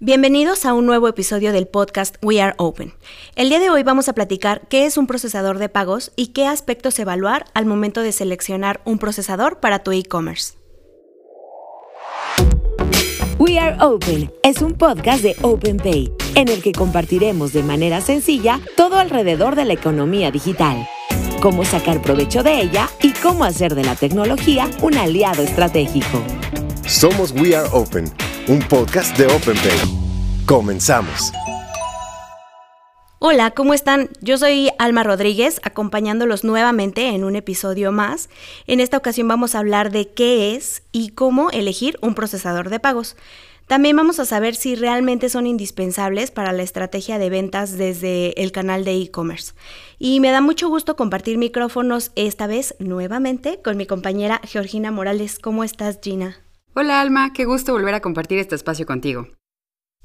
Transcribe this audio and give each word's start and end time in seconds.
Bienvenidos 0.00 0.66
a 0.66 0.74
un 0.74 0.86
nuevo 0.86 1.06
episodio 1.06 1.52
del 1.52 1.68
podcast 1.68 2.16
We 2.20 2.42
Are 2.42 2.54
Open. 2.58 2.92
El 3.36 3.48
día 3.48 3.60
de 3.60 3.70
hoy 3.70 3.84
vamos 3.84 4.08
a 4.08 4.12
platicar 4.12 4.66
qué 4.68 4.86
es 4.86 4.96
un 4.96 5.06
procesador 5.06 5.58
de 5.58 5.68
pagos 5.68 6.10
y 6.16 6.28
qué 6.32 6.48
aspectos 6.48 6.98
evaluar 6.98 7.44
al 7.54 7.64
momento 7.64 8.00
de 8.00 8.10
seleccionar 8.10 8.80
un 8.84 8.98
procesador 8.98 9.60
para 9.60 9.84
tu 9.84 9.92
e-commerce. 9.92 10.54
We 13.38 13.60
Are 13.60 13.76
Open 13.80 14.32
es 14.42 14.62
un 14.62 14.72
podcast 14.72 15.22
de 15.22 15.36
OpenPay 15.42 16.12
en 16.34 16.48
el 16.48 16.60
que 16.60 16.72
compartiremos 16.72 17.52
de 17.52 17.62
manera 17.62 18.00
sencilla 18.00 18.60
todo 18.76 18.96
alrededor 18.96 19.54
de 19.54 19.64
la 19.64 19.74
economía 19.74 20.32
digital, 20.32 20.88
cómo 21.40 21.64
sacar 21.64 22.02
provecho 22.02 22.42
de 22.42 22.62
ella 22.62 22.88
y 23.00 23.12
cómo 23.12 23.44
hacer 23.44 23.76
de 23.76 23.84
la 23.84 23.94
tecnología 23.94 24.68
un 24.82 24.96
aliado 24.96 25.44
estratégico. 25.44 26.20
Somos 26.84 27.30
We 27.30 27.54
Are 27.54 27.68
Open 27.72 28.12
un 28.48 28.58
podcast 28.60 29.16
de 29.16 29.26
OpenPay. 29.26 29.78
Comenzamos. 30.46 31.32
Hola, 33.18 33.52
¿cómo 33.52 33.72
están? 33.72 34.10
Yo 34.20 34.36
soy 34.36 34.68
Alma 34.78 35.02
Rodríguez, 35.02 35.60
acompañándolos 35.62 36.44
nuevamente 36.44 37.08
en 37.08 37.24
un 37.24 37.36
episodio 37.36 37.90
más. 37.90 38.28
En 38.66 38.80
esta 38.80 38.98
ocasión 38.98 39.28
vamos 39.28 39.54
a 39.54 39.60
hablar 39.60 39.90
de 39.90 40.10
qué 40.12 40.54
es 40.54 40.82
y 40.92 41.10
cómo 41.10 41.50
elegir 41.50 41.98
un 42.02 42.14
procesador 42.14 42.68
de 42.68 42.80
pagos. 42.80 43.16
También 43.66 43.96
vamos 43.96 44.20
a 44.20 44.26
saber 44.26 44.56
si 44.56 44.74
realmente 44.74 45.30
son 45.30 45.46
indispensables 45.46 46.30
para 46.30 46.52
la 46.52 46.62
estrategia 46.62 47.18
de 47.18 47.30
ventas 47.30 47.78
desde 47.78 48.38
el 48.42 48.52
canal 48.52 48.84
de 48.84 49.00
e-commerce. 49.00 49.54
Y 49.98 50.20
me 50.20 50.30
da 50.30 50.42
mucho 50.42 50.68
gusto 50.68 50.96
compartir 50.96 51.38
micrófonos 51.38 52.12
esta 52.14 52.46
vez 52.46 52.74
nuevamente 52.78 53.62
con 53.64 53.78
mi 53.78 53.86
compañera 53.86 54.42
Georgina 54.44 54.90
Morales. 54.90 55.38
¿Cómo 55.38 55.64
estás, 55.64 55.98
Gina? 56.02 56.43
Hola 56.76 57.00
Alma, 57.00 57.32
qué 57.32 57.44
gusto 57.44 57.70
volver 57.70 57.94
a 57.94 58.00
compartir 58.00 58.40
este 58.40 58.56
espacio 58.56 58.84
contigo. 58.84 59.28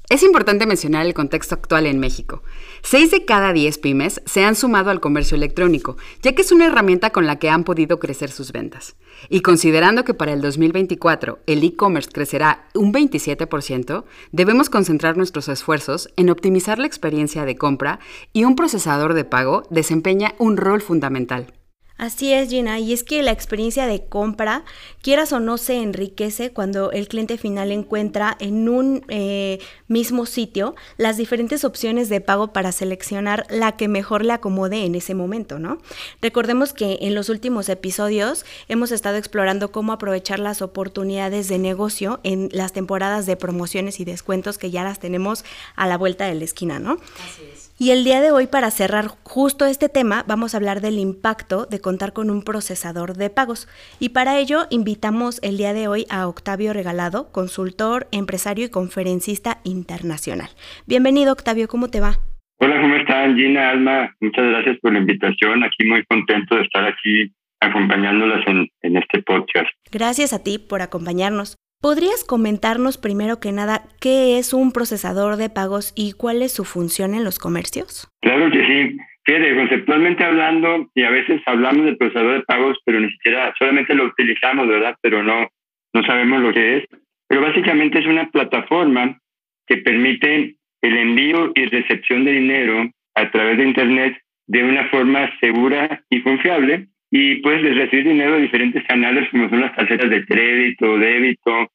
Es 0.08 0.22
importante 0.22 0.66
mencionar 0.66 1.04
el 1.04 1.14
contexto 1.14 1.56
actual 1.56 1.84
en 1.86 1.98
México. 1.98 2.44
Seis 2.80 3.10
de 3.10 3.24
cada 3.24 3.52
diez 3.52 3.76
pymes 3.76 4.22
se 4.24 4.44
han 4.44 4.54
sumado 4.54 4.90
al 4.90 5.00
comercio 5.00 5.36
electrónico, 5.36 5.96
ya 6.22 6.32
que 6.32 6.42
es 6.42 6.52
una 6.52 6.66
herramienta 6.66 7.10
con 7.10 7.26
la 7.26 7.40
que 7.40 7.50
han 7.50 7.64
podido 7.64 7.98
crecer 7.98 8.30
sus 8.30 8.52
ventas. 8.52 8.94
Y 9.28 9.40
considerando 9.40 10.04
que 10.04 10.14
para 10.14 10.32
el 10.32 10.42
2024 10.42 11.40
el 11.46 11.64
e-commerce 11.64 12.10
crecerá 12.12 12.68
un 12.76 12.92
27%, 12.94 14.04
debemos 14.30 14.70
concentrar 14.70 15.16
nuestros 15.16 15.48
esfuerzos 15.48 16.08
en 16.16 16.30
optimizar 16.30 16.78
la 16.78 16.86
experiencia 16.86 17.44
de 17.44 17.56
compra 17.56 17.98
y 18.32 18.44
un 18.44 18.54
procesador 18.54 19.14
de 19.14 19.24
pago 19.24 19.64
desempeña 19.70 20.36
un 20.38 20.56
rol 20.56 20.80
fundamental. 20.82 21.52
Así 22.00 22.32
es, 22.32 22.48
Gina, 22.48 22.78
y 22.78 22.94
es 22.94 23.04
que 23.04 23.22
la 23.22 23.30
experiencia 23.30 23.86
de 23.86 24.06
compra, 24.06 24.64
quieras 25.02 25.34
o 25.34 25.38
no, 25.38 25.58
se 25.58 25.82
enriquece 25.82 26.50
cuando 26.50 26.92
el 26.92 27.08
cliente 27.08 27.36
final 27.36 27.70
encuentra 27.70 28.38
en 28.40 28.70
un 28.70 29.04
eh, 29.08 29.58
mismo 29.86 30.24
sitio 30.24 30.74
las 30.96 31.18
diferentes 31.18 31.62
opciones 31.62 32.08
de 32.08 32.22
pago 32.22 32.54
para 32.54 32.72
seleccionar 32.72 33.44
la 33.50 33.76
que 33.76 33.86
mejor 33.86 34.24
le 34.24 34.32
acomode 34.32 34.86
en 34.86 34.94
ese 34.94 35.14
momento, 35.14 35.58
¿no? 35.58 35.76
Recordemos 36.22 36.72
que 36.72 36.96
en 37.02 37.14
los 37.14 37.28
últimos 37.28 37.68
episodios 37.68 38.46
hemos 38.68 38.92
estado 38.92 39.18
explorando 39.18 39.70
cómo 39.70 39.92
aprovechar 39.92 40.38
las 40.38 40.62
oportunidades 40.62 41.48
de 41.48 41.58
negocio 41.58 42.20
en 42.22 42.48
las 42.52 42.72
temporadas 42.72 43.26
de 43.26 43.36
promociones 43.36 44.00
y 44.00 44.06
descuentos 44.06 44.56
que 44.56 44.70
ya 44.70 44.84
las 44.84 45.00
tenemos 45.00 45.44
a 45.76 45.86
la 45.86 45.98
vuelta 45.98 46.24
de 46.24 46.34
la 46.34 46.44
esquina, 46.44 46.78
¿no? 46.78 46.92
Así 46.92 47.42
es. 47.52 47.59
Y 47.82 47.92
el 47.92 48.04
día 48.04 48.20
de 48.20 48.30
hoy, 48.30 48.46
para 48.46 48.70
cerrar 48.70 49.06
justo 49.22 49.64
este 49.64 49.88
tema, 49.88 50.22
vamos 50.28 50.52
a 50.52 50.58
hablar 50.58 50.82
del 50.82 50.98
impacto 50.98 51.64
de 51.64 51.80
contar 51.80 52.12
con 52.12 52.28
un 52.28 52.42
procesador 52.42 53.14
de 53.14 53.30
pagos. 53.30 53.68
Y 53.98 54.10
para 54.10 54.38
ello, 54.38 54.66
invitamos 54.68 55.40
el 55.42 55.56
día 55.56 55.72
de 55.72 55.88
hoy 55.88 56.04
a 56.10 56.28
Octavio 56.28 56.74
Regalado, 56.74 57.32
consultor, 57.32 58.06
empresario 58.12 58.66
y 58.66 58.68
conferencista 58.68 59.62
internacional. 59.64 60.50
Bienvenido, 60.86 61.32
Octavio, 61.32 61.68
¿cómo 61.68 61.88
te 61.88 62.00
va? 62.00 62.18
Hola, 62.58 62.82
¿cómo 62.82 62.96
están? 62.96 63.34
Gina, 63.34 63.70
Alma, 63.70 64.14
muchas 64.20 64.44
gracias 64.44 64.76
por 64.82 64.92
la 64.92 64.98
invitación. 64.98 65.64
Aquí 65.64 65.86
muy 65.86 66.04
contento 66.04 66.56
de 66.56 66.62
estar 66.64 66.84
aquí 66.84 67.32
acompañándolas 67.60 68.46
en, 68.46 68.68
en 68.82 68.98
este 68.98 69.22
podcast. 69.22 69.70
Gracias 69.90 70.34
a 70.34 70.44
ti 70.44 70.58
por 70.58 70.82
acompañarnos. 70.82 71.56
¿Podrías 71.82 72.24
comentarnos 72.24 72.98
primero 72.98 73.40
que 73.40 73.52
nada 73.52 73.80
qué 74.02 74.36
es 74.36 74.52
un 74.52 74.70
procesador 74.70 75.36
de 75.36 75.48
pagos 75.48 75.94
y 75.96 76.12
cuál 76.12 76.42
es 76.42 76.52
su 76.52 76.66
función 76.66 77.14
en 77.14 77.24
los 77.24 77.38
comercios? 77.38 78.06
Claro 78.20 78.50
que 78.50 78.66
sí. 78.66 78.98
Fíjate, 79.24 79.56
conceptualmente 79.56 80.22
hablando, 80.22 80.90
y 80.94 81.04
a 81.04 81.10
veces 81.10 81.40
hablamos 81.46 81.86
del 81.86 81.96
procesador 81.96 82.34
de 82.34 82.44
pagos, 82.44 82.76
pero 82.84 83.00
ni 83.00 83.10
siquiera, 83.12 83.54
solamente 83.58 83.94
lo 83.94 84.04
utilizamos, 84.04 84.68
¿verdad? 84.68 84.94
Pero 85.00 85.22
no, 85.22 85.48
no 85.94 86.02
sabemos 86.04 86.42
lo 86.42 86.52
que 86.52 86.76
es. 86.76 86.84
Pero 87.26 87.40
básicamente 87.40 88.00
es 88.00 88.06
una 88.06 88.30
plataforma 88.30 89.18
que 89.66 89.78
permite 89.78 90.56
el 90.82 90.96
envío 90.98 91.50
y 91.54 91.64
recepción 91.64 92.26
de 92.26 92.32
dinero 92.32 92.90
a 93.14 93.30
través 93.30 93.56
de 93.56 93.64
Internet 93.64 94.18
de 94.48 94.64
una 94.64 94.86
forma 94.90 95.30
segura 95.40 96.04
y 96.10 96.22
confiable 96.22 96.88
y 97.10 97.36
puedes 97.36 97.76
recibir 97.76 98.06
dinero 98.06 98.34
de 98.34 98.42
diferentes 98.42 98.84
canales 98.84 99.28
como 99.30 99.48
son 99.48 99.60
las 99.60 99.74
tarjetas 99.74 100.10
de 100.10 100.24
crédito, 100.24 100.98
débito 100.98 101.68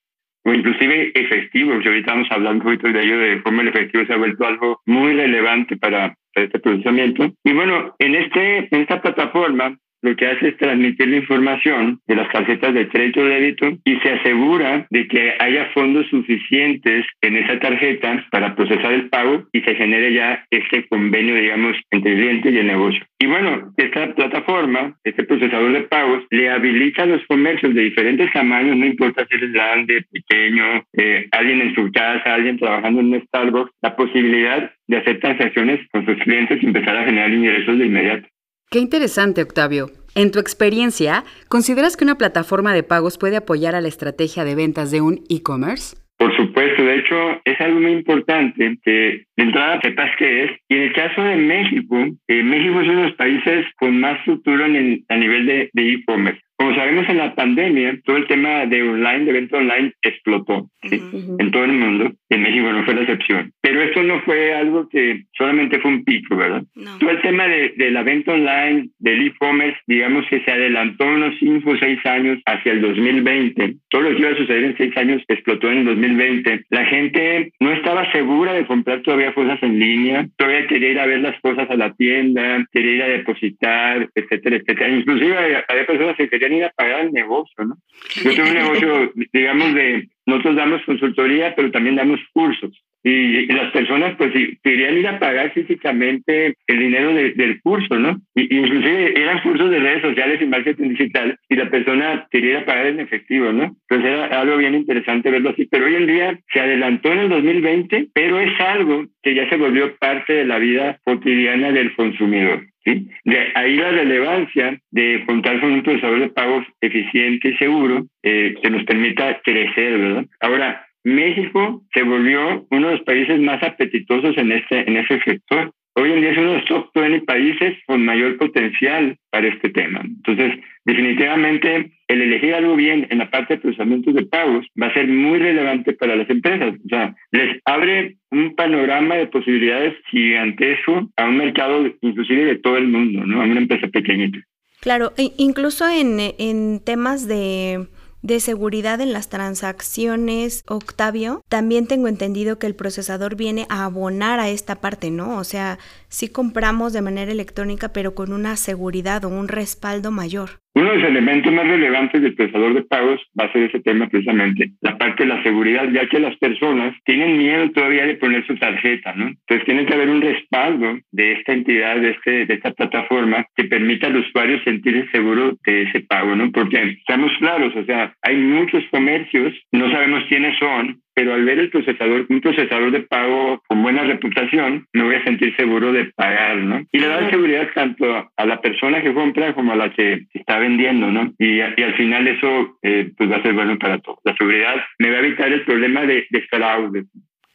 o 0.48 0.54
inclusive 0.54 1.12
efectivo, 1.16 1.74
ahorita 1.74 2.12
vamos 2.12 2.32
a 2.32 2.36
hablar 2.36 2.54
un 2.54 2.62
poquito 2.62 2.88
de 2.88 3.02
ello, 3.02 3.18
de 3.18 3.42
cómo 3.42 3.62
el 3.62 3.68
efectivo 3.68 4.06
se 4.06 4.14
ha 4.14 4.18
vuelto 4.18 4.46
algo 4.46 4.80
muy 4.86 5.14
relevante 5.14 5.76
para, 5.76 6.16
para 6.34 6.46
este 6.46 6.60
procesamiento. 6.60 7.32
Y 7.44 7.52
bueno, 7.52 7.96
en, 7.98 8.14
este, 8.14 8.68
en 8.70 8.82
esta 8.82 9.02
plataforma 9.02 9.76
lo 10.02 10.16
que 10.16 10.28
hace 10.28 10.50
es 10.50 10.58
transmitir 10.58 11.08
la 11.08 11.18
información 11.18 12.00
de 12.08 12.16
las 12.16 12.32
tarjetas 12.32 12.74
de 12.74 12.88
crédito 12.88 13.22
o 13.22 13.26
débito 13.26 13.78
y 13.84 13.96
se 13.98 14.12
asegura 14.12 14.86
de 14.90 15.08
que 15.08 15.34
haya 15.40 15.66
fondos 15.74 16.08
suficientes 16.10 17.06
en 17.22 17.38
esa 17.38 17.60
tarjeta 17.60 18.26
para 18.32 18.56
procesar 18.56 18.94
el 18.94 19.10
pago 19.10 19.46
y 19.52 19.62
se 19.62 19.76
genere 19.76 20.14
ya 20.14 20.46
este 20.52 20.88
convenio, 20.88 21.36
digamos, 21.36 21.76
entre 21.92 22.14
el 22.14 22.20
cliente 22.20 22.52
y 22.52 22.58
el 22.58 22.68
negocio. 22.68 23.04
Y 23.20 23.28
bueno, 23.28 23.74
esta 23.78 24.14
plataforma, 24.14 24.96
este 25.04 25.24
procesador 25.24 25.72
de 25.72 25.82
pagos, 25.84 26.24
le 26.30 26.50
habilita 26.50 27.04
a 27.04 27.08
los 27.08 27.26
comercios 27.26 27.74
de 27.74 27.82
diferentes 27.82 28.32
tamaños, 28.34 28.78
no 28.78 28.86
importa 28.86 29.26
si 29.28 29.36
es 29.36 29.52
grande, 29.52 30.06
pequeño, 30.12 30.84
eh, 30.98 31.28
alguien 31.32 31.62
en 31.62 31.76
su 31.76 31.92
casa, 31.92 32.34
alguien 32.34 32.58
trabajando 32.58 33.02
en 33.02 33.14
un 33.14 33.22
Starbucks, 33.22 33.72
la 33.82 33.96
posibilidad 33.96 34.72
de 34.88 34.98
hacer 34.98 35.20
transacciones 35.20 35.80
con 35.92 36.06
sus 36.06 36.18
clientes 36.18 36.62
y 36.62 36.66
empezar 36.66 36.98
a 36.98 37.06
generar 37.06 37.32
ingresos 37.32 37.78
de 37.80 37.86
inmediato. 37.86 38.28
Qué 38.76 38.82
interesante, 38.82 39.42
Octavio. 39.42 39.86
En 40.16 40.32
tu 40.32 40.40
experiencia, 40.40 41.24
¿consideras 41.48 41.96
que 41.96 42.04
una 42.04 42.18
plataforma 42.18 42.74
de 42.74 42.84
pagos 42.84 43.18
puede 43.18 43.38
apoyar 43.38 43.74
a 43.74 43.80
la 43.80 43.88
estrategia 43.88 44.44
de 44.44 44.54
ventas 44.54 44.92
de 44.92 45.00
un 45.00 45.22
e-commerce? 45.30 45.96
Por 46.18 46.36
supuesto, 46.36 46.84
de 46.84 46.96
hecho 46.98 47.16
es 47.46 47.62
algo 47.62 47.80
muy 47.80 47.94
importante 47.94 48.78
que 48.84 49.24
de 49.38 49.44
entrada 49.44 49.80
sepas 49.82 50.12
qué 50.20 50.44
es. 50.44 50.52
Y 50.68 50.76
en 50.76 50.82
el 50.82 50.92
caso 50.94 51.22
de 51.22 51.38
México, 51.38 51.96
eh, 52.28 52.44
México 52.44 52.82
es 52.82 52.90
uno 52.90 52.98
de 52.98 53.08
los 53.08 53.16
países 53.16 53.66
con 53.78 53.98
más 53.98 54.20
futuro 54.26 54.66
a 54.66 54.68
nivel 54.68 55.46
de 55.46 55.70
e-commerce. 55.74 56.42
Como 56.58 56.74
sabemos 56.74 57.08
en 57.10 57.18
la 57.18 57.36
pandemia, 57.36 58.00
todo 58.06 58.18
el 58.18 58.28
tema 58.28 58.66
de 58.66 58.82
online, 58.82 59.26
de 59.26 59.32
evento 59.32 59.58
online, 59.58 59.92
explotó 60.02 60.70
en 60.84 61.52
todo 61.52 61.66
el 61.66 61.74
mundo. 61.74 62.12
En 62.30 62.42
México 62.42 62.72
no 62.72 62.84
fue 62.86 62.96
la 62.96 63.02
excepción. 63.02 63.52
Pero 63.62 63.82
esto 63.82 64.04
no 64.04 64.22
fue 64.22 64.54
algo 64.54 64.88
que 64.90 65.24
solamente 65.38 65.80
fue 65.80 65.92
un 65.92 66.06
pico, 66.06 66.36
¿verdad? 66.36 66.64
Todo 67.00 67.10
el 67.10 67.22
tema 67.22 67.48
de, 67.48 67.74
de 67.76 67.92
la 67.92 68.04
venta 68.04 68.34
online, 68.34 68.90
del 69.00 69.28
e-commerce, 69.28 69.80
digamos 69.88 70.26
que 70.30 70.42
se 70.42 70.52
adelantó 70.52 71.06
unos 71.06 71.36
5 71.40 71.70
o 71.70 71.78
6 71.78 72.06
años 72.06 72.40
hacia 72.46 72.72
el 72.72 72.82
2020. 72.82 73.76
Todo 73.90 74.02
lo 74.02 74.16
que 74.16 74.22
iba 74.22 74.32
a 74.32 74.38
suceder 74.38 74.64
en 74.64 74.78
6 74.78 74.98
años 74.98 75.24
explotó 75.28 75.70
en 75.70 75.80
el 75.80 75.86
2020. 75.86 76.66
La 76.70 76.86
gente 76.86 77.52
no 77.60 77.72
estaba 77.74 78.10
segura 78.12 78.54
de 78.54 78.66
comprar 78.66 79.02
todavía 79.02 79.34
cosas 79.34 79.62
en 79.62 79.80
línea, 79.80 80.28
todavía 80.38 80.68
quería 80.68 80.92
ir 80.92 81.00
a 81.00 81.06
ver 81.06 81.20
las 81.20 81.40
cosas 81.42 81.70
a 81.70 81.76
la 81.76 81.94
tienda, 81.94 82.66
quería 82.72 82.96
ir 82.96 83.04
a 83.04 83.08
depositar, 83.08 84.10
etcétera, 84.16 84.58
etcétera. 84.58 84.90
Inclusive 84.90 85.36
había 85.68 85.86
personas 85.86 86.16
que 86.16 86.30
querían 86.30 86.45
ir 86.54 86.64
a 86.66 86.70
pagar 86.72 87.02
el 87.02 87.12
negocio, 87.12 87.66
¿no? 87.66 87.78
Yo 88.24 88.36
tengo 88.36 88.50
un 88.50 88.54
negocio, 88.64 89.12
digamos, 89.34 89.74
de, 89.74 90.08
nosotros 90.26 90.56
damos 90.56 90.82
consultoría, 90.86 91.56
pero 91.56 91.72
también 91.72 91.96
damos 91.96 92.20
cursos. 92.34 92.72
Y, 93.04 93.46
las 93.54 93.72
personas, 93.72 94.16
pues, 94.18 94.34
querían 94.64 94.98
ir 94.98 95.08
a 95.08 95.20
pagar 95.20 95.54
físicamente 95.54 96.56
el 96.66 96.80
dinero 96.80 97.14
del 97.14 97.62
curso, 97.62 98.00
¿no? 98.00 98.20
Y, 98.34 98.58
inclusive 98.58 99.22
eran 99.22 99.44
cursos 99.44 99.70
de 99.70 99.80
redes 99.80 100.02
sociales 100.02 100.42
y 100.42 100.48
marketing 100.48 100.90
digital, 100.90 101.38
y 101.48 101.56
la 101.56 101.70
persona 101.70 102.28
quería 102.32 102.52
ir 102.52 102.58
a 102.58 102.66
pagar 102.66 102.88
en 102.88 103.00
efectivo, 103.00 103.52
¿no? 103.54 103.76
Entonces 103.88 104.12
era 104.12 104.42
algo 104.42 104.58
bien 104.58 104.74
interesante 104.74 105.30
verlo 105.30 105.52
así. 105.52 105.68
Pero 105.70 105.86
hoy 105.86 105.96
en 105.96 106.08
día 106.08 106.40
se 106.52 106.60
adelantó 106.60 107.14
en 107.14 107.20
el 107.20 107.30
2020, 107.30 108.08
pero 108.12 108.40
es 108.40 108.60
algo 108.60 109.06
que 109.22 109.36
ya 109.36 109.48
se 109.50 109.58
volvió 109.58 109.96
parte 109.98 110.34
de 110.34 110.46
la 110.46 110.58
vida 110.58 111.00
cotidiana 111.04 111.72
del 111.72 111.94
consumidor. 111.96 112.66
De 112.86 113.52
ahí 113.56 113.76
la 113.78 113.92
relevancia 113.92 114.80
de 114.92 115.24
contar 115.26 115.60
con 115.60 115.72
un 115.72 115.82
procesador 115.84 116.20
de 116.20 116.30
pagos 116.30 116.66
eficiente 116.82 117.50
y 117.50 117.58
seguro 117.58 118.06
eh, 118.22 118.54
que 118.62 118.70
nos 118.70 118.84
permita 118.84 119.42
crecer, 119.44 119.98
¿verdad? 119.98 120.26
Ahora, 120.40 120.86
México 121.04 121.84
se 121.94 122.04
volvió 122.04 122.66
uno 122.70 122.88
de 122.88 122.94
los 122.96 123.04
países 123.04 123.40
más 123.40 123.62
apetitosos 123.64 124.38
en 124.38 124.52
este, 124.52 124.88
en 124.88 124.98
ese 124.98 125.20
sector. 125.22 125.72
Hoy 125.98 126.12
en 126.12 126.20
día 126.20 126.32
es 126.32 126.38
uno 126.38 126.50
de 126.50 126.58
los 126.58 126.66
top 126.66 126.90
20 126.94 127.18
y 127.18 127.22
países 127.22 127.78
con 127.88 128.04
mayor 128.04 128.38
potencial 128.38 129.18
para 129.30 129.48
este 129.48 129.70
tema. 129.70 130.02
Entonces, 130.04 130.60
definitivamente, 130.84 131.92
el 132.10 132.22
elegir 132.22 132.54
algo 132.54 132.76
bien 132.76 133.08
en 133.10 133.20
la 133.20 133.32
parte 133.32 133.56
de 133.56 133.62
procesamientos 133.62 134.14
de 134.14 134.26
pagos 134.26 134.66
va 134.82 134.88
a 134.88 134.94
ser 134.94 135.08
muy 135.08 135.40
relevante 135.40 135.94
para 135.94 136.18
las 136.18 136.30
empresas. 136.30 136.76
O 136.86 136.90
sea, 136.90 137.16
les 137.32 137.62
abre 137.64 138.18
un 138.30 138.56
panorama 138.56 139.16
de 139.16 139.28
posibilidades 139.28 139.94
gigantesco 140.12 141.10
a 141.16 141.26
un 141.30 141.38
mercado 141.38 141.86
inclusive 142.02 142.44
de 142.44 142.58
todo 142.58 142.76
el 142.76 142.90
mundo, 142.90 143.26
¿no? 143.26 143.42
A 143.42 143.46
una 143.46 143.62
empresa 143.62 143.88
pequeñita. 143.88 144.40
Claro, 144.82 145.14
e 145.18 145.32
incluso 145.38 145.88
en, 145.90 146.18
en 146.38 146.84
temas 146.84 147.26
de 147.26 147.88
de 148.26 148.40
seguridad 148.40 149.02
en 149.02 149.14
las 149.14 149.30
transacciones, 149.30 150.64
Octavio, 150.68 151.44
también 151.48 151.86
tengo 151.86 152.08
entendido 152.08 152.58
que 152.58 152.66
el 152.66 152.74
procesador 152.74 153.36
viene 153.36 153.68
a 153.70 153.86
abonar 153.86 154.40
a 154.40 154.50
esta 154.50 154.82
parte, 154.82 155.12
¿no? 155.12 155.38
O 155.38 155.44
sea, 155.44 155.78
sí 156.16 156.30
compramos 156.30 156.94
de 156.94 157.02
manera 157.02 157.32
electrónica, 157.32 157.92
pero 157.92 158.16
con 158.16 158.32
una 158.32 158.56
seguridad 158.56 159.26
o 159.26 159.30
un 159.30 159.50
respaldo 159.50 160.12
mayor. 160.12 160.62
Uno 160.74 160.92
de 160.92 160.98
los 160.98 161.10
elementos 161.10 161.54
más 161.54 161.68
relevantes 161.68 162.22
del 162.22 162.36
procesador 162.36 162.74
de 162.74 162.84
pagos 162.84 163.22
va 163.40 163.46
a 163.46 163.52
ser 163.52 163.64
ese 163.64 163.80
tema 163.82 164.08
precisamente, 164.08 164.72
la 164.82 164.98
parte 164.98 165.24
de 165.24 165.30
la 165.30 165.44
seguridad, 165.44 165.90
ya 165.92 166.08
que 166.08 166.20
las 166.20 166.36
personas 166.38 166.96
tienen 167.06 167.38
miedo 167.38 167.70
todavía 167.72 168.06
de 168.06 168.16
poner 168.16 168.46
su 168.46 168.56
tarjeta, 168.56 169.14
¿no? 169.16 169.28
Entonces 169.28 169.66
tiene 169.66 169.86
que 169.86 169.94
haber 169.94 170.10
un 170.10 170.22
respaldo 170.22 171.00
de 171.12 171.34
esta 171.34 171.54
entidad, 171.54 171.98
de, 171.98 172.12
este, 172.12 172.46
de 172.46 172.54
esta 172.56 172.72
plataforma, 172.72 173.46
que 173.56 173.66
permita 173.66 174.08
al 174.08 174.18
usuario 174.18 174.62
sentirse 174.64 175.10
seguro 175.12 175.58
de 175.66 175.84
ese 175.84 176.02
pago, 176.02 176.36
¿no? 176.36 176.52
Porque 176.52 176.82
estamos 177.00 177.32
claros, 177.40 177.74
o 177.76 177.86
sea, 177.86 178.14
hay 178.22 178.36
muchos 178.36 178.84
comercios, 178.92 179.54
no 179.72 179.90
sabemos 179.92 180.24
quiénes 180.28 180.58
son, 180.60 181.00
pero 181.16 181.34
al 181.34 181.46
ver 181.46 181.60
el 181.60 181.70
procesador, 181.70 182.26
un 182.30 182.42
procesador 182.42 182.92
de 182.92 183.00
pago 183.00 183.62
con 183.68 183.82
buena 183.82 184.04
reputación, 184.04 184.86
me 184.92 185.04
voy 185.04 185.16
a 185.16 185.24
sentir 185.24 185.56
seguro 185.56 185.94
de 185.94 186.05
pagar, 186.14 186.58
¿no? 186.58 186.84
Y 186.92 187.00
le 187.00 187.08
da 187.08 187.30
seguridad 187.30 187.68
tanto 187.74 188.06
a 188.36 188.46
la 188.46 188.62
persona 188.62 189.02
que 189.02 189.14
compra 189.14 189.54
como 189.54 189.74
a 189.74 189.76
la 189.76 189.92
que 189.94 190.26
está 190.34 190.60
vendiendo, 190.60 191.12
¿no? 191.12 191.34
Y, 191.40 191.62
al 191.62 191.96
final 191.96 192.28
eso 192.28 192.78
eh, 192.82 193.12
pues 193.18 193.32
va 193.32 193.38
a 193.38 193.42
ser 193.42 193.54
bueno 193.54 193.78
para 193.78 194.00
todos. 194.00 194.20
La 194.24 194.36
seguridad 194.36 194.76
me 195.00 195.12
va 195.12 195.18
a 195.18 195.20
evitar 195.20 195.52
el 195.52 195.64
problema 195.64 196.02
de, 196.02 196.26
de 196.30 196.42
fraude. 196.44 197.06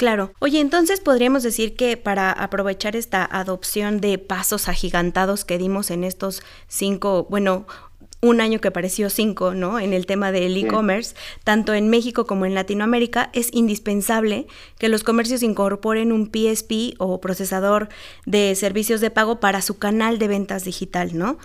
Claro. 0.00 0.32
Oye, 0.41 0.61
entonces 0.61 0.99
podríamos 0.99 1.43
decir 1.43 1.76
que 1.76 1.99
para 1.99 2.32
aprovechar 2.32 2.97
esta 2.97 3.23
adopción 3.23 4.00
de 4.00 4.17
pasos 4.17 4.67
agigantados 4.67 5.44
que 5.44 5.58
dimos 5.58 5.91
en 5.91 6.05
estos 6.05 6.43
cinco, 6.69 7.26
bueno, 7.29 7.67
un 8.20 8.40
año 8.40 8.61
que 8.61 8.70
pareció 8.70 9.11
cinco, 9.11 9.55
¿no? 9.55 9.78
En 9.78 9.93
el 9.93 10.06
tema 10.06 10.32
del 10.32 10.56
e-commerce, 10.56 11.14
tanto 11.44 11.75
en 11.75 11.88
México 11.88 12.26
como 12.26 12.46
en 12.46 12.55
Latinoamérica, 12.55 13.31
es 13.32 13.49
indispensable 13.52 14.46
que 14.78 14.88
los 14.88 15.02
comercios 15.02 15.43
incorporen 15.43 16.12
un 16.12 16.31
PSP 16.31 16.94
o 16.99 17.20
procesador 17.20 17.88
de 18.26 18.55
servicios 18.55 19.00
de 19.00 19.11
pago 19.11 19.40
para 19.40 19.62
su 19.62 19.78
canal 19.78 20.19
de 20.19 20.28
ventas 20.28 20.64
digital, 20.64 21.17
¿no? 21.17 21.38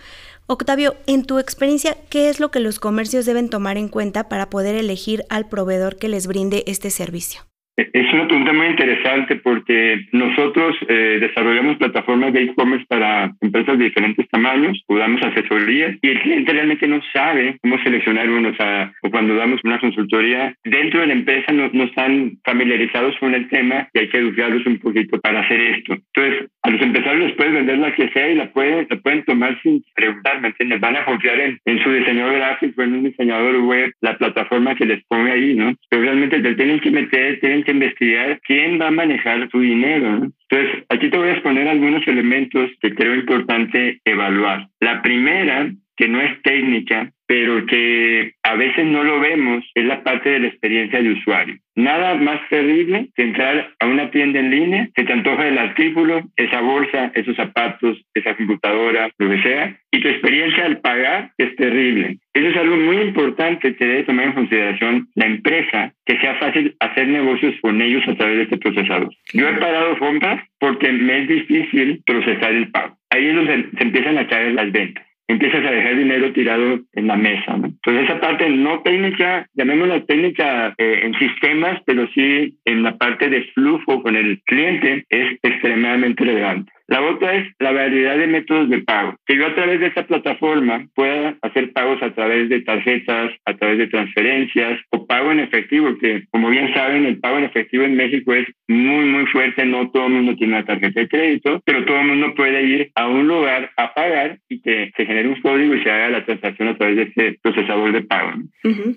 Octavio, 0.48 0.96
en 1.08 1.26
tu 1.26 1.40
experiencia, 1.40 1.98
¿qué 2.10 2.30
es 2.30 2.40
lo 2.40 2.52
que 2.52 2.60
los 2.60 2.80
comercios 2.80 3.26
deben 3.26 3.50
tomar 3.50 3.78
en 3.78 3.88
cuenta 3.88 4.30
para 4.30 4.50
poder 4.50 4.76
elegir 4.76 5.26
al 5.30 5.48
proveedor 5.48 5.96
que 5.96 6.10
les 6.10 6.28
brinde 6.28 6.64
este 6.68 6.92
servicio? 6.92 7.42
Es 7.78 8.14
una 8.14 8.28
pregunta 8.28 8.54
muy 8.54 8.68
interesante 8.68 9.36
porque 9.36 10.06
nosotros 10.14 10.78
eh, 10.88 11.18
desarrollamos 11.20 11.78
plataformas 11.78 12.32
de 12.32 12.44
e-commerce 12.44 12.86
para 12.88 13.34
empresas 13.42 13.78
de 13.78 13.86
diferentes 13.86 14.28
tamaños, 14.30 14.82
o 14.88 14.98
damos 14.98 15.22
asesorías 15.22 15.98
y 16.02 16.10
el 16.10 16.22
cliente 16.22 16.54
realmente 16.54 16.88
no 16.88 17.02
sabe 17.12 17.58
cómo 17.62 17.78
seleccionar 17.84 18.30
uno. 18.30 18.50
O, 18.50 18.56
sea, 18.56 18.94
o 19.04 19.12
cuando 19.12 19.36
damos 19.36 19.60
una 19.64 19.80
consultoría, 19.80 20.56
dentro 20.64 21.02
de 21.02 21.08
la 21.08 21.14
empresa 21.14 21.52
no, 21.52 21.70
no 21.74 21.84
están 21.84 22.38
familiarizados 22.46 23.18
con 23.20 23.34
el 23.34 23.50
tema 23.50 23.90
y 23.94 24.00
hay 24.00 24.10
que 24.10 24.20
educarlos 24.20 24.66
un 24.66 24.80
poquito 24.80 25.20
para 25.20 25.42
hacer 25.42 25.60
esto. 25.60 25.98
Entonces, 26.14 26.50
a 26.64 26.70
los 26.70 26.82
empresarios 26.82 27.26
les 27.26 27.36
puedes 27.36 27.54
vender 27.54 27.78
la 27.80 27.94
que 27.94 28.10
sea 28.10 28.30
y 28.30 28.36
la 28.36 28.52
pueden, 28.52 28.88
la 28.90 28.98
pueden 28.98 29.24
tomar 29.26 29.60
sin 29.62 29.84
preguntar, 29.94 30.40
¿me 30.42 30.48
entiendes? 30.48 30.80
Van 30.80 30.96
a 30.96 31.04
confiar 31.04 31.40
en, 31.42 31.60
en 31.66 31.84
su 31.84 31.92
diseñador 31.92 32.36
gráfico, 32.36 32.82
en 32.82 32.94
un 32.94 33.04
diseñador 33.04 33.58
web, 33.58 33.92
la 34.02 34.18
plataforma 34.18 34.76
que 34.76 34.86
les 34.86 35.04
pone 35.06 35.32
ahí, 35.32 35.56
¿no? 35.56 35.74
Pero 35.90 36.04
realmente 36.04 36.40
te 36.40 36.56
tienen 36.56 36.80
que 36.80 36.92
meter, 36.92 37.40
tienen 37.42 37.65
que 37.66 37.72
investigar 37.72 38.40
quién 38.46 38.80
va 38.80 38.88
a 38.88 38.92
manejar 38.92 39.50
tu 39.50 39.60
dinero. 39.60 40.32
Entonces, 40.50 40.86
aquí 40.90 41.10
te 41.10 41.18
voy 41.18 41.30
a 41.30 41.34
exponer 41.34 41.68
algunos 41.68 42.08
elementos 42.08 42.72
que 42.80 42.96
creo 42.96 43.16
importante 43.16 44.00
evaluar. 44.06 44.70
La 44.80 45.02
primera, 45.02 45.70
que 45.98 46.08
no 46.08 46.22
es 46.22 46.42
técnica, 46.44 47.12
pero 47.28 47.66
que 47.66 48.34
a 48.44 48.56
veces 48.56 48.86
no 48.86 49.04
lo 49.04 49.20
vemos, 49.20 49.64
es 49.74 49.86
la 49.86 50.04
parte 50.04 50.30
de 50.30 50.40
la 50.40 50.48
experiencia 50.48 51.02
de 51.02 51.12
usuario. 51.12 51.58
Nada 51.76 52.16
más 52.16 52.40
terrible 52.50 53.10
que 53.16 53.24
entrar 53.24 53.72
a 53.80 53.88
una 53.88 54.10
tienda 54.10 54.40
en 54.40 54.50
línea, 54.50 54.88
se 54.96 55.04
te 55.04 55.12
antoja 55.12 55.48
el 55.48 55.58
artículo, 55.58 56.22
esa 56.38 56.62
bolsa, 56.62 57.12
esos 57.16 57.36
zapatos, 57.36 58.02
esa 58.14 58.36
computadora, 58.36 59.10
lo 59.18 59.30
que 59.30 59.42
sea, 59.42 59.78
y 59.92 60.00
tu 60.00 60.08
experiencia 60.08 60.66
al 60.66 60.80
pagar 60.80 61.32
es 61.38 61.56
terrible. 61.56 62.18
Eso 62.34 62.48
es 62.48 62.58
algo 62.58 62.78
muy 62.78 62.98
importante 62.98 63.76
que 63.76 63.86
debe 63.86 64.04
tomar 64.04 64.28
en 64.28 64.34
consideración 64.34 65.08
la 65.16 65.26
empresa, 65.26 65.94
que 66.06 66.18
sea 66.20 66.36
fácil 66.36 66.76
hacer 66.80 67.08
negocios 67.08 67.56
con 67.62 67.82
ellos 67.82 68.04
a 68.08 68.16
través 68.16 68.38
de 68.38 68.44
este 68.44 68.58
procesador. 68.58 69.10
Yo 69.34 69.48
he 69.48 69.54
parado 69.54 69.98
compras 69.98 70.44
porque 70.60 70.92
me 70.92 71.24
es 71.24 71.28
difícil 71.28 72.02
procesar 72.06 72.54
el 72.54 72.72
pago. 72.72 72.98
Ahí 73.10 73.28
es 73.28 73.36
donde 73.36 73.70
se 73.78 73.84
empiezan 73.84 74.18
a 74.18 74.28
caer 74.28 74.54
las 74.54 74.72
ventas 74.72 75.05
empiezas 75.28 75.66
a 75.66 75.72
dejar 75.72 75.98
dinero 75.98 76.32
tirado 76.34 76.80
en 76.94 77.08
la 77.08 77.16
mesa. 77.16 77.58
¿no? 77.58 77.68
Entonces 77.68 78.04
esa 78.04 78.20
parte 78.20 78.50
no 78.50 78.82
técnica, 78.82 79.48
llamémosla 79.54 80.06
técnica 80.06 80.74
eh, 80.78 81.02
en 81.04 81.14
sistemas, 81.18 81.82
pero 81.86 82.08
sí 82.14 82.58
en 82.66 82.84
la 82.84 82.98
parte 82.98 83.30
de 83.30 83.44
flujo 83.54 84.02
con 84.04 84.16
el 84.16 84.42
cliente 84.46 85.06
es 85.10 85.40
extremadamente 85.42 86.24
relevante. 86.24 86.72
La 86.88 87.02
otra 87.02 87.36
es 87.36 87.54
la 87.60 87.72
variedad 87.72 88.18
de 88.18 88.28
métodos 88.28 88.70
de 88.70 88.82
pago. 88.82 89.16
Que 89.26 89.38
yo 89.38 89.48
a 89.48 89.56
través 89.56 89.80
de 89.80 89.88
esta 89.88 90.06
plataforma 90.06 90.86
pueda 90.94 91.36
hacer 91.42 91.74
pagos 91.74 92.02
a 92.04 92.14
través 92.14 92.50
de 92.50 92.62
tarjetas, 92.62 93.32
a 93.46 93.54
través 93.56 93.78
de 93.80 93.88
transferencias 93.88 94.80
o 94.92 95.08
pago 95.08 95.32
en 95.32 95.40
efectivo, 95.40 95.98
que 96.00 96.26
como 96.30 96.50
bien 96.50 96.74
saben, 96.74 97.06
el 97.06 97.20
pago 97.20 97.38
en 97.38 97.46
efectivo 97.46 97.84
en 97.84 97.96
México 97.96 98.34
es 98.34 98.48
muy, 98.68 99.06
muy 99.06 99.26
fuerte. 99.28 99.66
No 99.66 99.90
todo 99.90 100.08
el 100.08 100.14
mundo 100.14 100.36
tiene 100.36 100.54
una 100.54 100.66
tarjeta 100.66 101.00
de 101.00 101.08
crédito, 101.08 101.62
pero 101.66 101.86
todo 101.86 101.98
el 102.00 102.08
mundo 102.08 102.34
puede 102.36 102.64
ir 102.64 102.92
a 102.96 103.08
un 103.08 103.28
lugar 103.28 103.72
a 103.78 103.94
pagar 103.94 104.40
y 104.50 104.62
que 104.62 104.92
se 104.96 105.06
genere 105.06 105.30
un 105.30 105.42
código 105.42 105.74
y 105.74 105.84
se 105.84 105.92
haga 105.92 106.10
la 106.10 106.26
transacción 106.26 106.70
a 106.70 106.78
través 106.78 106.96
de 106.98 107.04
ese 107.04 107.40
procesador 107.42 107.92
de 107.92 108.04
pago. 108.04 108.32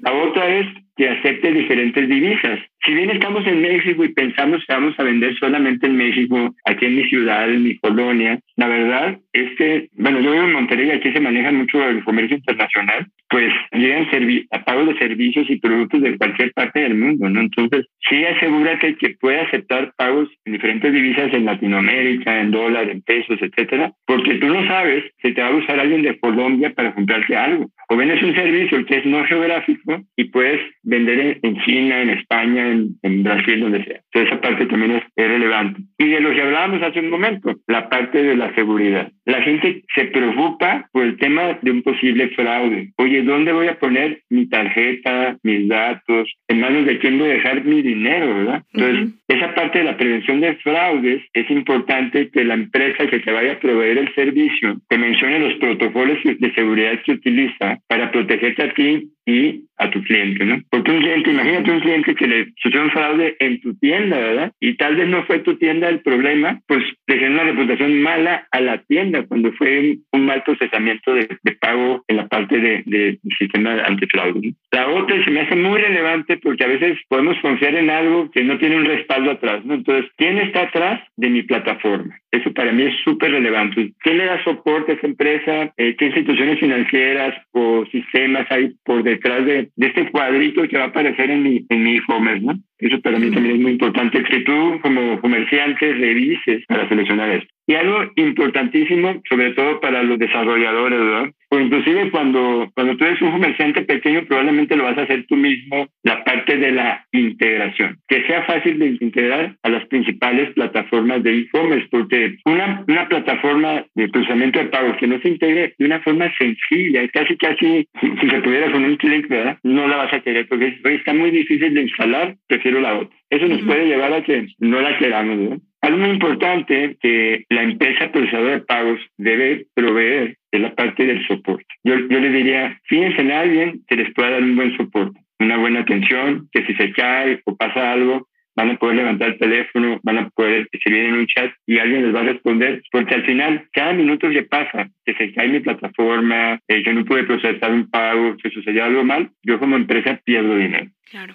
La 0.03 0.13
otra 0.13 0.49
es 0.49 0.67
que 0.99 1.09
acepte 1.09 1.53
diferentes 1.53 2.09
divisas. 2.09 2.59
Si 2.85 2.93
bien 2.93 3.11
estamos 3.11 3.47
en 3.47 3.63
México 3.63 4.05
y 4.05 4.13
pensamos 4.13 4.65
que 4.67 4.75
vamos 4.75 4.95
a 4.99 5.05
vender 5.05 5.35
solamente 5.39 5.87
en 5.87 5.97
México, 5.97 6.55
aquí 6.65 6.87
en 6.87 6.97
mi 6.97 7.05
ciudad, 7.05 7.49
en 7.49 7.63
mi 7.63 7.79
colonia, 7.79 8.41
la 8.57 8.67
verdad 8.67 9.19
es 9.33 9.57
que, 9.57 9.89
bueno, 9.93 10.21
yo 10.21 10.33
vivo 10.33 10.45
en 10.45 10.53
Monterrey, 10.53 10.91
aquí 10.91 11.13
se 11.13 11.21
maneja 11.21 11.53
mucho 11.53 11.89
el 11.89 12.03
comercio 12.03 12.37
internacional, 12.37 13.07
pues 13.31 13.53
llegan 13.73 14.09
a 14.51 14.65
pagos 14.65 14.89
de 14.89 14.99
servicios 14.99 15.49
y 15.49 15.61
productos 15.61 16.03
de 16.03 16.17
cualquier 16.19 16.53
parte 16.53 16.81
del 16.81 16.97
mundo, 16.97 17.29
¿no? 17.29 17.41
Entonces, 17.43 17.87
sí 18.09 18.25
asegúrate 18.25 18.97
que 18.97 19.11
pueda 19.21 19.43
aceptar 19.43 19.93
pagos 19.97 20.29
en 20.47 20.55
diferentes 20.55 20.93
divisas 20.93 21.33
en 21.33 21.45
Latinoamérica, 21.45 22.41
en 22.41 22.51
dólar, 22.51 22.91
en 22.91 23.03
pesos, 23.03 23.39
etcétera, 23.41 23.93
porque 24.05 24.35
tú 24.37 24.47
no 24.49 24.67
sabes 24.67 25.05
si 25.23 25.33
te 25.33 25.43
va 25.43 25.49
a 25.49 25.55
usar 25.55 25.79
alguien 25.79 26.03
de 26.03 26.19
Colombia 26.19 26.73
para 26.75 26.93
comprarte 26.93 27.37
algo. 27.37 27.71
O 27.91 27.97
vendes 27.97 28.23
un 28.23 28.35
servicio 28.35 28.85
que 28.85 28.99
es 28.99 29.07
no 29.07 29.25
geográfico 29.25 30.03
y 30.15 30.25
puedes 30.25 30.61
vender 30.83 31.39
en 31.43 31.57
China, 31.63 32.03
en 32.03 32.11
España, 32.11 32.71
en, 33.03 33.23
Brasil, 33.23 33.61
donde 33.61 33.83
sea. 33.85 34.01
Entonces, 34.13 34.33
esa 34.33 34.41
parte 34.41 34.67
también 34.67 34.93
es, 34.93 35.03
es 35.17 35.29
relevante. 35.29 35.81
Y 35.97 36.09
de 36.09 36.21
lo 36.21 36.31
que 36.33 36.43
hablábamos 36.43 36.83
hace 36.83 37.01
un 37.01 37.09
momento, 37.09 37.57
la 37.67 37.89
parte 37.89 38.23
de 38.23 38.37
la 38.37 38.55
seguridad. 38.55 39.11
La 39.25 39.43
gente 39.43 39.85
se 39.95 40.05
preocupa 40.07 40.89
por 40.93 41.05
el 41.05 41.17
tema 41.17 41.59
de 41.63 41.71
un 41.71 41.83
posible 41.83 42.29
fraude. 42.31 42.93
Oye, 42.97 43.23
¿dónde 43.23 43.53
voy 43.53 43.69
a 43.69 43.79
poner 43.79 44.21
mi 44.29 44.49
tarjeta, 44.49 45.39
mis 45.43 45.67
datos? 45.69 46.31
¿En 46.47 46.61
manos 46.61 46.85
de 46.85 46.99
quién 46.99 47.19
voy 47.19 47.31
a 47.31 47.35
dejar 47.35 47.65
mi 47.65 47.81
dinero, 47.81 48.35
verdad? 48.35 48.63
Entonces, 48.73 49.15
esa 49.29 49.55
parte 49.55 49.79
de 49.79 49.85
la 49.85 49.97
prevención 49.97 50.41
de 50.41 50.57
fraudes 50.57 51.23
es 51.33 51.51
importante 51.51 52.31
que 52.31 52.45
la 52.45 52.55
empresa 52.55 53.07
que 53.07 53.21
te 53.21 53.33
vaya 53.33 53.53
a 53.53 53.61
proveer 53.61 53.99
el 53.99 54.15
servicio 54.15 54.77
te 54.89 54.99
mencione 54.99 55.39
los 55.39 55.55
protocolos 55.55 56.19
de 56.25 56.55
seguridad 56.55 57.01
que 57.05 57.13
utiliza 57.13 57.78
para 57.87 58.11
protegerte 58.11 58.63
a 58.63 58.75
ti 58.75 59.11
y 59.27 59.65
a 59.77 59.91
tu 59.91 60.03
cliente, 60.03 60.45
¿no? 60.45 60.63
Porque 60.71 60.91
un 60.91 61.01
cliente, 61.01 61.31
imagínate 61.31 61.71
un 61.71 61.81
cliente 61.81 62.15
que 62.15 62.27
le 62.27 62.47
sucedió 62.57 62.83
un 62.83 62.91
fraude 62.91 63.37
en 63.39 63.61
tu 63.61 63.75
tienda, 63.75 64.19
¿verdad? 64.19 64.53
Y 64.59 64.75
tal 64.77 64.97
vez 64.97 65.07
no 65.07 65.25
fue 65.25 65.41
tu 65.41 65.57
tienda 65.57 65.89
el 65.89 66.01
problema, 66.01 66.61
pues 66.67 66.83
le 67.07 67.29
una 67.29 67.45
reputación 67.45 68.01
mala 68.01 68.47
a 68.51 68.61
la 68.61 68.79
tienda 68.85 69.27
cuando 69.27 69.53
fue 69.53 69.99
un 70.13 70.25
mal 70.25 70.43
procesamiento 70.45 71.15
de, 71.15 71.29
pago 71.61 72.05
en 72.09 72.17
la 72.17 72.29
parte 72.29 72.59
del 72.59 72.83
de, 72.87 73.19
sistema 73.39 73.83
antifraude. 73.85 74.55
La 74.73 74.89
otra 74.89 75.23
se 75.25 75.31
me 75.31 75.41
hace 75.41 75.57
muy 75.57 75.79
relevante 75.79 76.39
porque 76.39 76.65
a 76.65 76.69
veces 76.69 76.99
podemos 77.09 77.37
confiar 77.41 77.75
en 77.75 77.91
algo 77.91 78.31
que 78.31 78.45
no 78.45 78.59
tiene 78.59 78.77
un 78.77 78.85
respaldo 78.87 79.33
atrás, 79.33 79.65
¿no? 79.65 79.75
Entonces, 79.75 80.11
¿quién 80.17 80.39
está 80.39 80.63
atrás 80.63 81.03
de 81.17 81.29
mi 81.29 81.43
plataforma? 81.43 82.19
Eso 82.31 82.53
para 82.53 82.73
mí 82.73 82.83
es 82.83 82.95
súper 83.05 83.31
relevante. 83.31 83.93
¿Quién 84.01 84.19
le 84.19 84.27
da 84.27 84.43
soporte 84.45 84.93
a 84.93 84.95
esa 84.97 85.07
empresa? 85.07 85.73
Eh, 85.77 85.97
¿Qué 85.97 86.07
instituciones 86.07 86.61
financieras 86.61 87.35
o 87.53 87.87
sistemas 87.87 88.47
hay 88.51 88.75
por 88.85 89.03
detrás 89.03 89.47
de, 89.47 89.71
de 89.75 89.87
este 89.87 90.11
cuadrito 90.11 90.69
que 90.69 90.77
va 90.77 90.85
a 90.85 90.89
aparecer 90.89 91.31
en 91.31 91.43
mi 91.43 91.65
en 91.69 91.83
mi 91.83 91.97
e-commerce? 91.97 92.45
¿no? 92.45 92.55
Eso 92.79 93.01
para 93.01 93.19
mí 93.19 93.31
también 93.31 93.57
es 93.57 93.61
muy 93.63 93.73
importante 93.73 94.23
que 94.23 94.41
tú 94.41 94.79
como 94.83 95.21
comerciante 95.21 95.95
revises 95.95 96.65
para 96.67 96.89
seleccionar 96.89 97.31
esto. 97.31 97.58
Y 97.69 97.75
algo 97.75 98.11
importantísimo, 98.17 99.21
sobre 99.29 99.53
todo 99.53 99.79
para 99.79 100.03
los 100.03 100.19
desarrolladores, 100.19 100.99
¿verdad? 100.99 101.31
O 101.51 101.61
inclusive 101.61 102.11
cuando, 102.11 102.71
cuando 102.75 102.97
tú 102.97 103.05
eres 103.05 103.21
un 103.21 103.31
comerciante 103.31 103.83
pequeño, 103.83 104.25
probablemente 104.25 104.75
lo 104.75 104.85
vas 104.85 104.97
a 104.97 105.03
hacer 105.03 105.27
tú 105.27 105.37
mismo, 105.37 105.87
la 106.03 106.25
parte 106.25 106.57
de 106.57 106.73
la 106.73 107.05
integración. 107.13 107.99
Que 108.09 108.27
sea 108.27 108.45
fácil 108.45 108.79
de 108.79 108.97
integrar 109.01 109.55
a 109.63 109.69
las 109.69 109.87
principales 109.89 110.51
plataformas 110.55 111.23
de 111.23 111.41
e-commerce, 111.41 111.89
porque 111.91 112.37
una, 112.47 112.85
una 112.89 113.07
plataforma 113.07 113.85
de 113.95 114.09
procesamiento 114.09 114.59
de 114.61 114.67
pagos 114.67 114.97
que 114.97 115.07
no 115.07 115.21
se 115.21 115.29
integre 115.29 115.75
de 115.79 115.85
una 115.85 116.01
forma 116.01 116.33
sencilla, 116.39 117.07
casi 117.09 117.37
casi, 117.37 117.87
si, 118.01 118.31
se 118.31 118.41
pudiera 118.41 118.73
con 118.73 118.83
un 118.83 118.97
clic, 118.97 119.29
¿verdad? 119.29 119.59
No 119.63 119.87
la 119.89 119.97
vas 119.97 120.15
a 120.15 120.21
querer, 120.21 120.49
porque 120.49 120.79
está 120.85 121.13
muy 121.13 121.31
difícil 121.31 121.75
de 121.75 121.83
instalar, 121.83 122.35
prefiero 122.47 122.81
la 122.81 122.97
otra. 122.97 123.18
Eso 123.31 123.47
nos 123.47 123.63
puede 123.63 123.87
llevar 123.87 124.13
a 124.13 124.23
que 124.23 124.47
no 124.59 124.81
la 124.81 124.97
queramos. 124.99 125.61
Algo 125.81 125.99
muy 125.99 126.11
importante 126.11 126.97
que 127.01 127.45
la 127.51 127.63
empresa 127.63 128.11
procesadora 128.11 128.53
de 128.53 128.61
pagos 128.61 129.01
debe 129.17 129.67
proveer 129.75 130.37
es 130.51 130.61
la 130.61 130.75
parte 130.75 131.07
del 131.07 131.25
soporte. 131.27 131.67
Yo, 131.85 131.95
yo 132.09 132.21
le 132.21 132.31
diría, 132.31 132.81
fíjense 132.85 133.21
en 133.21 133.31
alguien 133.31 133.81
que 133.87 133.97
les 133.97 134.13
pueda 134.15 134.31
dar 134.31 134.43
un 134.43 134.57
buen 134.57 134.77
soporte, 134.77 135.21
una 135.39 135.57
buena 135.59 135.81
atención, 135.81 136.49
que 136.53 136.65
si 136.67 136.75
se 136.75 136.93
cae 136.93 137.41
o 137.45 137.55
pasa 137.55 137.93
algo, 137.93 138.29
van 138.59 138.71
a 138.71 138.77
poder 138.77 138.97
levantar 138.97 139.29
el 139.29 139.39
teléfono, 139.39 140.01
van 140.03 140.19
a 140.19 140.29
poder 140.31 140.67
escribir 140.73 141.05
en 141.05 141.15
un 141.15 141.27
chat 141.29 141.53
y 141.65 141.79
alguien 141.79 142.03
les 142.03 142.15
va 142.15 142.23
a 142.23 142.33
responder, 142.33 142.83
porque 142.91 143.15
al 143.15 143.25
final, 143.25 143.69
cada 143.73 143.93
minuto 143.93 144.29
que 144.29 144.43
pasa, 144.43 144.89
que 145.05 145.15
se 145.15 145.33
cae 145.33 145.47
mi 145.47 145.61
plataforma, 145.61 146.59
eh, 146.67 146.83
yo 146.85 146.93
no 146.93 147.05
pude 147.05 147.23
procesar 147.23 147.71
un 147.71 147.89
pago, 147.89 148.37
que 148.37 148.51
sucedió 148.51 148.85
algo 148.85 149.05
mal, 149.05 149.31
yo 149.45 149.61
como 149.61 149.77
empresa 149.77 150.21
pierdo 150.25 150.57
dinero. 150.57 150.89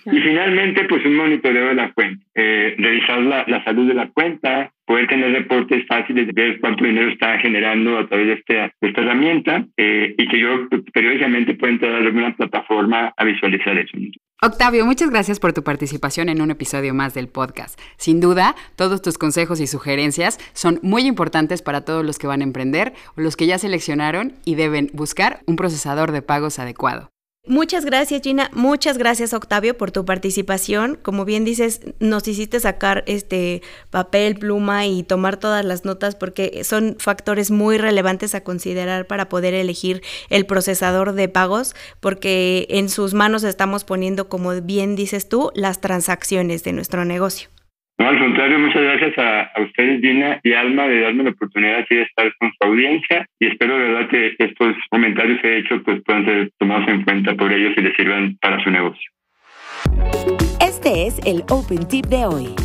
Y 0.06 0.20
finalmente, 0.20 0.84
pues 0.84 1.03
un 1.06 1.15
monitoreo 1.15 1.70
de 1.70 1.75
la 1.75 1.94
cuenta, 1.94 2.24
eh, 2.36 2.75
revisar 2.77 3.22
la, 3.22 3.46
la, 3.48 3.63
salud 3.63 3.88
de 3.88 3.96
la 3.96 4.10
cuenta, 4.10 4.72
poder 4.86 5.08
tener 5.08 5.32
reportes 5.32 5.86
fáciles 5.88 6.27
de 6.27 6.34
ver 6.34 6.60
cuánto 6.60 6.84
dinero 6.84 7.10
está 7.10 7.39
generando 7.39 7.98
a 7.98 8.08
través 8.08 8.27
de, 8.27 8.34
este, 8.34 8.53
de 8.53 8.88
esta 8.89 9.01
herramienta 9.01 9.65
eh, 9.77 10.13
y 10.15 10.27
que 10.27 10.39
yo 10.39 10.68
periódicamente 10.94 11.56
pueda 11.56 11.74
entrar 11.74 11.94
a 11.94 11.98
alguna 12.00 12.36
plataforma 12.36 13.13
a 13.15 13.24
visualizar 13.24 13.77
eso. 13.77 13.98
Octavio, 14.46 14.86
muchas 14.86 15.10
gracias 15.10 15.40
por 15.40 15.54
tu 15.54 15.64
participación 15.64 16.28
en 16.28 16.42
un 16.42 16.52
episodio 16.52 16.94
más 16.94 17.14
del 17.14 17.30
podcast. 17.30 17.80
Sin 17.96 18.20
duda, 18.20 18.58
todos 18.76 19.02
tus 19.02 19.18
consejos 19.18 19.62
y 19.62 19.68
sugerencias 19.68 20.38
son 20.52 20.82
muy 20.82 21.08
importantes 21.08 21.62
para 21.62 21.86
todos 21.86 22.04
los 22.04 22.20
que 22.20 22.28
van 22.28 22.42
a 22.42 22.44
emprender 22.44 22.94
o 23.16 23.22
los 23.22 23.38
que 23.38 23.48
ya 23.48 23.58
seleccionaron 23.58 24.34
y 24.44 24.56
deben 24.56 24.90
buscar 24.92 25.40
un 25.46 25.56
procesador 25.56 26.12
de 26.12 26.24
pagos 26.24 26.60
adecuado. 26.60 27.12
Muchas 27.46 27.84
gracias 27.84 28.22
Gina, 28.22 28.50
muchas 28.54 28.98
gracias 28.98 29.34
Octavio 29.34 29.78
por 29.78 29.92
tu 29.92 30.06
participación. 30.06 30.98
Como 31.02 31.26
bien 31.26 31.44
dices, 31.44 31.82
nos 32.00 32.26
hiciste 32.26 32.58
sacar 32.62 33.04
este 33.06 33.62
papel, 33.90 34.36
pluma 34.36 34.86
y 34.86 35.04
tomar 35.04 35.36
todas 35.36 35.66
las 35.66 35.84
notas 35.84 36.16
porque 36.16 36.64
son 36.64 36.96
factores 37.00 37.52
muy 37.52 37.78
relevantes 37.78 38.34
a 38.34 38.46
considerar 38.46 39.08
para 39.08 39.28
poder 39.28 39.56
elegir 39.56 40.02
el 40.30 40.46
procesador 40.46 41.12
de 41.12 41.28
pagos 41.28 41.76
porque 42.00 42.66
en 42.70 42.88
sus 42.88 43.14
manos 43.14 43.44
estamos 43.44 43.84
poniendo, 43.84 44.30
como 44.30 44.54
bien 44.62 44.96
dices 44.96 45.28
tú, 45.28 45.52
las 45.54 45.82
transacciones 45.82 46.64
de 46.64 46.72
nuestro 46.72 47.04
negocio. 47.04 47.52
No, 48.00 48.10
al 48.10 48.20
contrario, 48.20 48.60
muchas 48.60 48.82
gracias 48.82 49.18
a, 49.18 49.62
ustedes, 49.62 50.02
Dina 50.02 50.40
y 50.44 50.54
Alma, 50.54 50.88
de 50.88 51.02
darme 51.02 51.24
la 51.24 51.30
oportunidad 51.30 51.80
aquí 51.80 51.96
de 51.96 52.04
estar 52.04 52.34
con 52.40 52.52
su 52.52 52.68
audiencia 52.68 53.28
y 53.40 53.48
espero 53.48 53.78
de 53.78 53.84
verdad 53.84 54.10
que 54.10 54.36
estos 54.40 54.76
comentarios 54.90 55.40
que 55.42 55.48
he 55.48 55.58
hecho 55.60 55.82
pues, 55.84 56.02
puedan 56.04 56.26
ser 56.26 56.52
tomados 56.58 56.88
en 56.88 57.04
cuenta 57.04 57.36
por 57.36 57.52
ellos 57.52 57.74
y 57.78 57.82
les 57.82 57.96
sirvan 57.96 58.36
para 58.42 58.64
su 58.64 58.72
negocio. 58.72 59.12
Este 60.60 61.08
es 61.08 61.20
el 61.26 61.44
Open 61.50 61.88
Tip 61.88 62.06
de 62.08 62.26
hoy. 62.26 62.62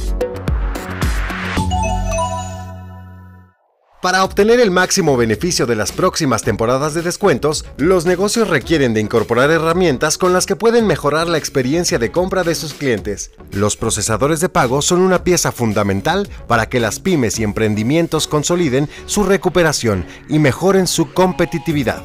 Para 4.08 4.24
obtener 4.24 4.58
el 4.58 4.70
máximo 4.70 5.18
beneficio 5.18 5.66
de 5.66 5.76
las 5.76 5.92
próximas 5.92 6.42
temporadas 6.42 6.94
de 6.94 7.02
descuentos, 7.02 7.66
los 7.76 8.06
negocios 8.06 8.48
requieren 8.48 8.94
de 8.94 9.02
incorporar 9.02 9.50
herramientas 9.50 10.16
con 10.16 10.32
las 10.32 10.46
que 10.46 10.56
pueden 10.56 10.86
mejorar 10.86 11.28
la 11.28 11.36
experiencia 11.36 11.98
de 11.98 12.10
compra 12.10 12.42
de 12.42 12.54
sus 12.54 12.72
clientes. 12.72 13.32
Los 13.52 13.76
procesadores 13.76 14.40
de 14.40 14.48
pago 14.48 14.80
son 14.80 15.00
una 15.00 15.24
pieza 15.24 15.52
fundamental 15.52 16.26
para 16.46 16.70
que 16.70 16.80
las 16.80 17.00
pymes 17.00 17.38
y 17.38 17.42
emprendimientos 17.42 18.28
consoliden 18.28 18.88
su 19.04 19.24
recuperación 19.24 20.06
y 20.30 20.38
mejoren 20.38 20.86
su 20.86 21.12
competitividad. 21.12 22.02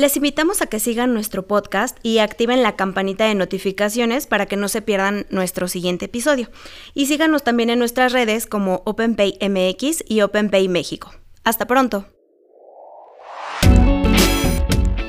Les 0.00 0.16
invitamos 0.16 0.62
a 0.62 0.66
que 0.66 0.80
sigan 0.80 1.12
nuestro 1.12 1.46
podcast 1.46 1.98
y 2.02 2.20
activen 2.20 2.62
la 2.62 2.74
campanita 2.74 3.26
de 3.26 3.34
notificaciones 3.34 4.26
para 4.26 4.46
que 4.46 4.56
no 4.56 4.68
se 4.68 4.80
pierdan 4.80 5.26
nuestro 5.28 5.68
siguiente 5.68 6.06
episodio. 6.06 6.48
Y 6.94 7.04
síganos 7.04 7.44
también 7.44 7.68
en 7.68 7.78
nuestras 7.78 8.10
redes 8.10 8.46
como 8.46 8.80
OpenPay 8.86 9.36
MX 9.42 10.04
y 10.08 10.22
OpenPay 10.22 10.68
México. 10.68 11.12
Hasta 11.44 11.66
pronto. 11.66 12.06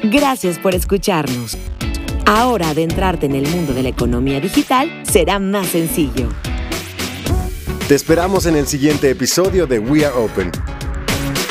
Gracias 0.03 0.59
por 0.59 0.75
escucharnos. 0.75 1.57
Ahora 2.25 2.71
adentrarte 2.71 3.27
en 3.27 3.35
el 3.35 3.47
mundo 3.47 3.73
de 3.73 3.83
la 3.83 3.89
economía 3.89 4.41
digital 4.41 5.03
será 5.09 5.39
más 5.39 5.67
sencillo. 5.67 6.27
Te 7.87 7.95
esperamos 7.95 8.45
en 8.45 8.57
el 8.57 8.67
siguiente 8.67 9.09
episodio 9.09 9.67
de 9.67 9.79
We 9.79 10.05
Are 10.05 10.17
Open, 10.17 10.51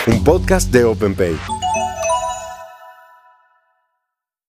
un 0.09 0.25
podcast 0.25 0.70
de 0.70 0.85
OpenPay. 0.85 1.60